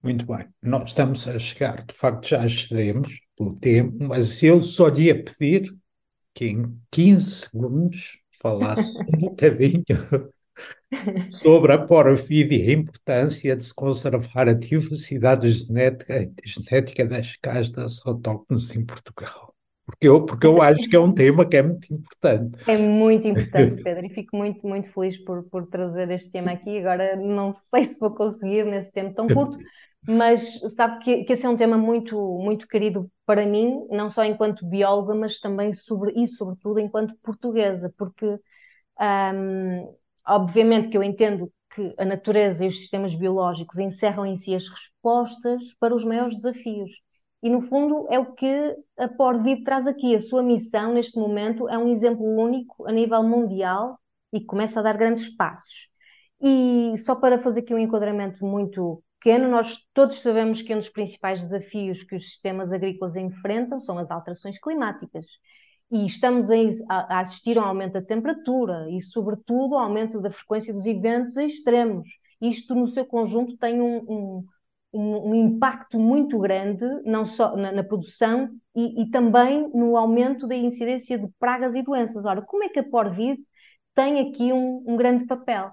Muito 0.04 0.26
bem. 0.26 0.48
Nós 0.64 0.90
estamos 0.90 1.28
a 1.28 1.38
chegar, 1.38 1.86
de 1.86 1.94
facto, 1.94 2.28
já 2.28 2.44
excedemos 2.44 3.22
o 3.40 3.54
tempo, 3.54 3.96
mas 4.02 4.42
eu 4.42 4.60
só 4.62 4.90
ia 4.90 5.24
pedir 5.24 5.72
que 6.34 6.46
em 6.46 6.76
15 6.90 7.50
segundos 7.50 8.20
falasse 8.42 8.98
um 8.98 9.20
bocadinho 9.20 9.84
sobre 11.30 11.74
a 11.74 11.78
porfida 11.78 12.54
e 12.54 12.70
a 12.70 12.74
importância 12.74 13.56
de 13.56 13.64
se 13.64 13.74
conservar 13.74 14.48
a 14.48 14.54
diversidade 14.54 15.50
genética, 15.50 16.32
genética 16.46 17.06
das 17.06 17.36
castas 17.38 18.02
autóctones 18.06 18.76
em 18.76 18.86
Portugal. 18.86 19.52
Porque 19.86 20.08
eu, 20.08 20.26
porque 20.26 20.48
eu 20.48 20.62
acho 20.62 20.90
que 20.90 20.96
é 20.96 21.00
um 21.00 21.14
tema 21.14 21.46
que 21.46 21.58
é 21.58 21.64
muito 21.64 21.94
importante. 21.94 22.58
É 22.68 22.78
muito 22.78 23.28
importante, 23.28 23.82
Pedro, 23.84 24.06
e 24.06 24.10
fico 24.10 24.38
muito, 24.38 24.66
muito 24.66 24.90
feliz 24.92 25.18
por, 25.18 25.44
por 25.44 25.68
trazer 25.68 26.10
este 26.12 26.32
tema 26.32 26.52
aqui. 26.52 26.78
Agora 26.80 27.16
não 27.16 27.52
sei 27.52 27.84
se 27.86 28.00
vou 28.00 28.14
conseguir 28.14 28.64
nesse 28.66 28.92
tempo 28.92 29.14
tão 29.14 29.28
curto, 29.28 29.58
mas 30.08 30.60
sabe 30.76 31.04
que, 31.04 31.24
que 31.24 31.34
esse 31.34 31.46
é 31.46 31.50
um 31.50 31.58
tema 31.58 31.78
muito, 31.78 32.16
muito 32.40 32.68
querido 32.68 33.10
para 33.26 33.46
mim, 33.46 33.86
não 33.90 34.10
só 34.10 34.24
enquanto 34.24 34.66
bióloga, 34.66 35.14
mas 35.14 35.40
também 35.40 35.74
sobre, 35.74 36.14
e 36.16 36.28
sobretudo 36.28 36.80
enquanto 36.80 37.16
portuguesa, 37.22 37.94
porque 37.98 38.26
um, 38.26 39.96
obviamente 40.28 40.90
que 40.90 40.98
eu 40.98 41.04
entendo 41.04 41.52
que 41.74 41.94
a 41.98 42.06
natureza 42.06 42.64
e 42.64 42.68
os 42.68 42.80
sistemas 42.80 43.16
biológicos 43.16 43.78
encerram 43.78 44.26
em 44.26 44.36
si 44.36 44.54
as 44.54 44.68
respostas 44.68 45.74
para 45.80 45.96
os 45.96 46.04
maiores 46.04 46.36
desafios. 46.36 46.92
E, 47.44 47.50
no 47.50 47.62
fundo, 47.62 48.08
é 48.12 48.20
o 48.20 48.34
que 48.34 48.76
a 48.98 49.08
Porvid 49.08 49.64
traz 49.64 49.88
aqui. 49.88 50.16
A 50.16 50.22
sua 50.22 50.44
missão, 50.44 50.94
neste 50.94 51.18
momento, 51.18 51.68
é 51.70 51.78
um 51.78 51.88
exemplo 51.88 52.24
único 52.26 52.88
a 52.88 52.92
nível 52.92 53.24
mundial 53.24 54.00
e 54.32 54.44
começa 54.44 54.80
a 54.80 54.84
dar 54.84 54.98
grandes 54.98 55.30
passos. 55.36 55.90
E 56.40 56.94
só 56.98 57.16
para 57.16 57.40
fazer 57.40 57.62
aqui 57.62 57.74
um 57.74 57.80
enquadramento 57.80 58.46
muito 58.46 59.04
pequeno, 59.20 59.48
nós 59.50 59.78
todos 59.94 60.22
sabemos 60.22 60.62
que 60.62 60.74
um 60.74 60.80
dos 60.80 60.90
principais 60.90 61.42
desafios 61.42 62.04
que 62.04 62.16
os 62.16 62.24
sistemas 62.24 62.72
agrícolas 62.72 63.16
enfrentam 63.16 63.80
são 63.80 63.98
as 63.98 64.10
alterações 64.12 64.60
climáticas. 64.60 65.26
E 65.92 66.06
estamos 66.06 66.50
a, 66.90 67.20
assistir 67.20 67.58
a 67.58 67.62
um 67.62 67.66
aumento 67.66 67.94
da 67.94 68.02
temperatura 68.02 68.88
e, 68.90 69.02
sobretudo, 69.02 69.76
ao 69.76 69.82
aumento 69.82 70.22
da 70.22 70.32
frequência 70.32 70.74
dos 70.74 70.86
eventos 70.86 71.36
extremos. 71.38 72.08
Isto, 72.40 72.74
no 72.74 72.88
seu 72.88 73.06
conjunto, 73.06 73.58
tem 73.58 73.82
um, 73.82 73.98
um, 73.98 74.46
um, 74.94 75.32
um 75.32 75.36
impacto 75.36 76.00
muito 76.00 76.40
grande, 76.40 76.86
não 77.06 77.26
só 77.26 77.56
na, 77.56 77.72
na 77.72 77.84
produção 77.84 78.50
e, 78.76 79.04
e, 79.04 79.10
também 79.12 79.70
no 79.74 79.98
aumento 79.98 80.48
da 80.48 80.56
incidência 80.56 81.18
de 81.18 81.28
pragas 81.40 81.76
e 81.76 81.82
doenças. 81.82 82.26
Ora, 82.26 82.42
como 82.42 82.64
é 82.64 82.70
que 82.70 82.80
a 82.80 82.84
Porvid 82.84 83.40
tem 83.94 84.20
aqui 84.20 84.54
um, 84.54 84.96
grande 84.96 85.26
papel? 85.26 85.72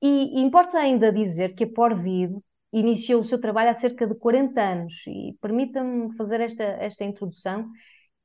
E, 0.00 0.38
e 0.38 0.42
importa 0.42 0.78
ainda 0.78 1.12
dizer 1.12 1.54
que 1.54 1.64
a 1.64 1.72
Porvid 1.72 2.36
iniciou 2.72 3.20
o 3.22 3.24
seu 3.24 3.40
trabalho 3.40 3.70
há 3.70 3.74
cerca 3.74 4.06
de 4.06 4.14
40 4.14 4.60
anos 4.60 4.94
e 5.06 5.36
permita-me 5.40 6.14
fazer 6.16 6.40
esta, 6.40 6.62
esta 6.62 7.04
introdução. 7.04 7.68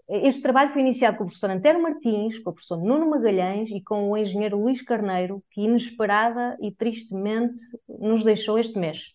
Este 0.09 0.41
trabalho 0.41 0.73
foi 0.73 0.81
iniciado 0.81 1.17
com 1.17 1.23
o 1.23 1.27
professor 1.27 1.49
Antero 1.49 1.81
Martins, 1.81 2.37
com 2.39 2.49
o 2.49 2.53
professor 2.53 2.77
Nuno 2.77 3.09
Magalhães 3.09 3.69
e 3.69 3.81
com 3.81 4.11
o 4.11 4.17
engenheiro 4.17 4.59
Luís 4.59 4.81
Carneiro, 4.81 5.41
que 5.51 5.61
inesperada 5.61 6.57
e 6.61 6.71
tristemente 6.71 7.61
nos 7.87 8.23
deixou 8.23 8.59
este 8.59 8.77
mês. 8.77 9.13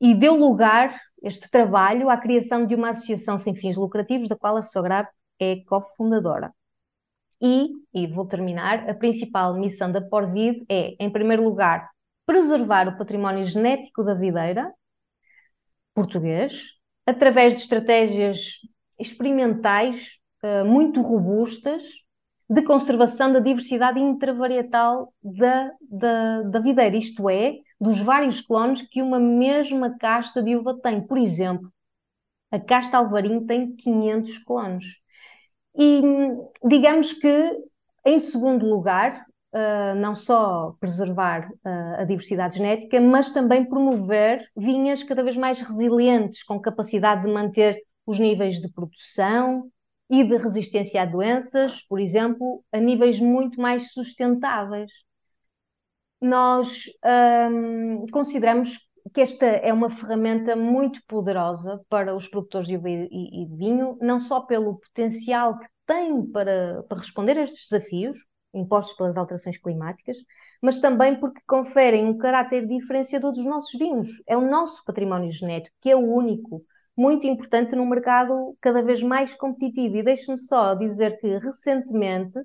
E 0.00 0.14
deu 0.14 0.36
lugar, 0.36 0.96
este 1.22 1.50
trabalho, 1.50 2.08
à 2.08 2.16
criação 2.16 2.66
de 2.66 2.74
uma 2.74 2.90
associação 2.90 3.38
sem 3.38 3.54
fins 3.54 3.76
lucrativos, 3.76 4.28
da 4.28 4.36
qual 4.36 4.56
a 4.56 4.62
Sograp 4.62 5.10
é 5.40 5.56
cofundadora. 5.64 6.52
E, 7.40 7.70
e 7.92 8.06
vou 8.06 8.26
terminar, 8.26 8.88
a 8.88 8.94
principal 8.94 9.54
missão 9.54 9.90
da 9.90 10.00
Porvid 10.00 10.64
é, 10.68 10.94
em 11.00 11.10
primeiro 11.10 11.42
lugar, 11.42 11.90
preservar 12.24 12.86
o 12.86 12.96
património 12.96 13.44
genético 13.44 14.04
da 14.04 14.14
videira 14.14 14.72
português, 15.92 16.74
através 17.04 17.54
de 17.54 17.62
estratégias 17.62 18.60
experimentais 18.98 20.18
uh, 20.42 20.64
muito 20.64 21.00
robustas 21.00 21.84
de 22.48 22.62
conservação 22.62 23.32
da 23.32 23.40
diversidade 23.40 23.98
intravarietal 23.98 25.12
da, 25.22 25.72
da, 25.80 26.42
da 26.42 26.60
videira, 26.60 26.96
isto 26.96 27.30
é, 27.30 27.56
dos 27.80 28.00
vários 28.00 28.40
clones 28.40 28.82
que 28.82 29.00
uma 29.00 29.18
mesma 29.18 29.96
casta 29.98 30.42
de 30.42 30.54
uva 30.56 30.78
tem. 30.78 31.00
Por 31.00 31.16
exemplo, 31.16 31.72
a 32.50 32.60
casta 32.60 32.98
alvarinho 32.98 33.46
tem 33.46 33.74
500 33.74 34.38
clones. 34.38 34.84
E 35.74 36.02
digamos 36.62 37.14
que, 37.14 37.58
em 38.04 38.18
segundo 38.18 38.66
lugar, 38.66 39.24
uh, 39.52 39.94
não 39.96 40.14
só 40.14 40.74
preservar 40.78 41.48
uh, 41.50 42.00
a 42.00 42.04
diversidade 42.04 42.58
genética, 42.58 43.00
mas 43.00 43.30
também 43.30 43.64
promover 43.64 44.46
vinhas 44.54 45.02
cada 45.02 45.22
vez 45.22 45.36
mais 45.36 45.60
resilientes, 45.60 46.42
com 46.42 46.60
capacidade 46.60 47.24
de 47.24 47.32
manter 47.32 47.82
os 48.06 48.18
níveis 48.18 48.60
de 48.60 48.70
produção 48.72 49.70
e 50.10 50.24
de 50.24 50.36
resistência 50.36 51.02
a 51.02 51.06
doenças, 51.06 51.82
por 51.86 52.00
exemplo, 52.00 52.64
a 52.72 52.78
níveis 52.78 53.20
muito 53.20 53.60
mais 53.60 53.92
sustentáveis. 53.92 54.90
Nós 56.20 56.84
um, 57.50 58.06
consideramos 58.12 58.78
que 59.12 59.20
esta 59.20 59.46
é 59.46 59.72
uma 59.72 59.90
ferramenta 59.90 60.54
muito 60.54 61.00
poderosa 61.06 61.80
para 61.88 62.14
os 62.14 62.28
produtores 62.28 62.68
de 62.68 62.74
e, 62.74 63.42
e 63.42 63.46
de 63.46 63.56
vinho, 63.56 63.98
não 64.00 64.20
só 64.20 64.40
pelo 64.40 64.78
potencial 64.78 65.58
que 65.58 65.66
tem 65.86 66.24
para, 66.30 66.82
para 66.88 66.98
responder 66.98 67.38
a 67.38 67.42
estes 67.42 67.68
desafios, 67.68 68.18
impostos 68.54 68.96
pelas 68.96 69.16
alterações 69.16 69.58
climáticas, 69.58 70.18
mas 70.60 70.78
também 70.78 71.18
porque 71.18 71.40
conferem 71.46 72.06
um 72.06 72.18
caráter 72.18 72.66
diferenciador 72.66 73.32
dos 73.32 73.44
nossos 73.44 73.78
vinhos. 73.78 74.08
É 74.26 74.36
o 74.36 74.48
nosso 74.48 74.84
património 74.84 75.30
genético, 75.30 75.74
que 75.80 75.90
é 75.90 75.96
o 75.96 76.00
único, 76.00 76.64
muito 76.96 77.26
importante 77.26 77.74
num 77.74 77.86
mercado 77.86 78.56
cada 78.60 78.82
vez 78.82 79.02
mais 79.02 79.34
competitivo. 79.34 79.96
E 79.96 80.02
deixe-me 80.02 80.38
só 80.38 80.74
dizer 80.74 81.18
que, 81.18 81.38
recentemente, 81.38 82.38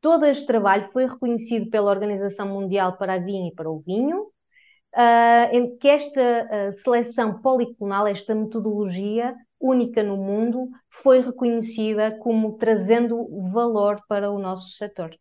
todo 0.00 0.24
este 0.26 0.46
trabalho 0.46 0.90
foi 0.92 1.06
reconhecido 1.06 1.70
pela 1.70 1.90
Organização 1.90 2.48
Mundial 2.48 2.96
para 2.96 3.14
a 3.14 3.18
Vinha 3.18 3.48
e 3.48 3.54
para 3.54 3.70
o 3.70 3.80
Vinho, 3.80 4.22
uh, 4.22 5.52
em 5.52 5.76
que 5.76 5.88
esta 5.88 6.20
uh, 6.20 6.72
seleção 6.72 7.40
policlonal, 7.40 8.06
esta 8.06 8.34
metodologia 8.34 9.34
única 9.60 10.02
no 10.02 10.16
mundo, 10.16 10.68
foi 10.90 11.20
reconhecida 11.20 12.18
como 12.18 12.56
trazendo 12.58 13.28
valor 13.52 14.00
para 14.08 14.30
o 14.30 14.38
nosso 14.38 14.76
setor. 14.76 15.16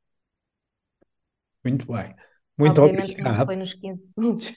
Muito 1.64 1.86
bem. 1.92 2.16
Muito 2.62 2.80
Obviamente 2.80 3.12
obrigado. 3.14 3.38
não 3.38 3.46
foi 3.46 3.56
nos 3.56 3.74
15 3.74 4.08
segundos. 4.08 4.54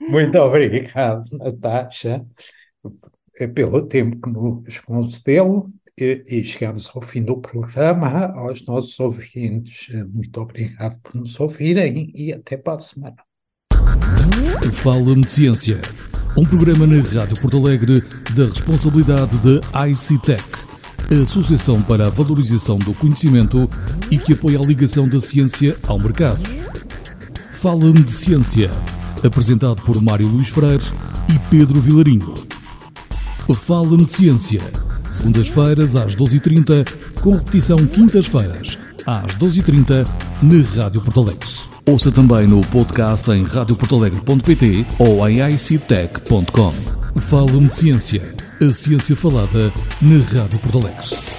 Muito 0.00 0.38
obrigado, 0.38 1.24
Natasha, 1.36 2.24
pelo 3.54 3.82
tempo 3.86 4.18
que 4.18 4.30
nos 4.30 4.78
concedeu 4.78 5.70
e, 5.96 6.24
e 6.26 6.44
chegamos 6.44 6.90
ao 6.94 7.02
fim 7.02 7.22
do 7.22 7.36
programa. 7.36 8.32
Aos 8.34 8.64
nossos 8.64 8.98
ouvintes, 8.98 9.88
muito 10.14 10.40
obrigado 10.40 10.98
por 11.02 11.14
nos 11.16 11.38
ouvirem 11.38 12.10
e 12.14 12.32
até 12.32 12.56
para 12.56 12.76
a 12.76 12.80
semana. 12.80 13.16
Fala-me 14.72 15.22
de 15.22 15.30
Ciência, 15.30 15.76
um 16.36 16.46
programa 16.46 16.86
na 16.86 17.02
Rádio 17.02 17.38
Porto 17.40 17.58
Alegre 17.58 18.00
da 18.34 18.46
responsabilidade 18.46 19.36
da 19.38 19.88
ICTEC 19.88 20.67
a 21.10 21.22
Associação 21.22 21.80
para 21.80 22.06
a 22.06 22.10
Valorização 22.10 22.78
do 22.78 22.92
Conhecimento 22.92 23.68
e 24.10 24.18
que 24.18 24.34
apoia 24.34 24.58
a 24.58 24.62
ligação 24.62 25.08
da 25.08 25.20
ciência 25.20 25.76
ao 25.86 25.98
mercado. 25.98 26.40
Fala-me 27.52 28.02
de 28.02 28.12
Ciência, 28.12 28.70
apresentado 29.24 29.80
por 29.82 30.00
Mário 30.02 30.28
Luís 30.28 30.48
Freire 30.48 30.84
e 31.34 31.38
Pedro 31.50 31.80
Vilarinho. 31.80 32.34
Fala-me 33.54 34.04
de 34.04 34.12
Ciência, 34.12 34.60
segundas-feiras 35.10 35.96
às 35.96 36.14
12h30, 36.14 36.86
com 37.22 37.34
repetição 37.34 37.78
quintas-feiras 37.78 38.78
às 39.06 39.34
12h30 39.36 40.06
na 40.42 40.82
Rádio 40.82 41.00
Porto 41.00 41.20
Alegre. 41.20 41.48
Ouça 41.86 42.12
também 42.12 42.46
no 42.46 42.60
podcast 42.66 43.30
em 43.30 43.44
radioportalegre.pt 43.44 44.86
ou 44.98 45.26
em 45.26 45.40
ictech.com. 45.54 46.74
Fala-me 47.18 47.68
de 47.68 47.74
Ciência 47.74 48.37
a 48.60 48.74
ciência 48.74 49.14
falada 49.14 49.72
na 50.02 50.18
Rádio 50.18 50.58
Porto 50.58 50.78
Alegre. 50.78 51.37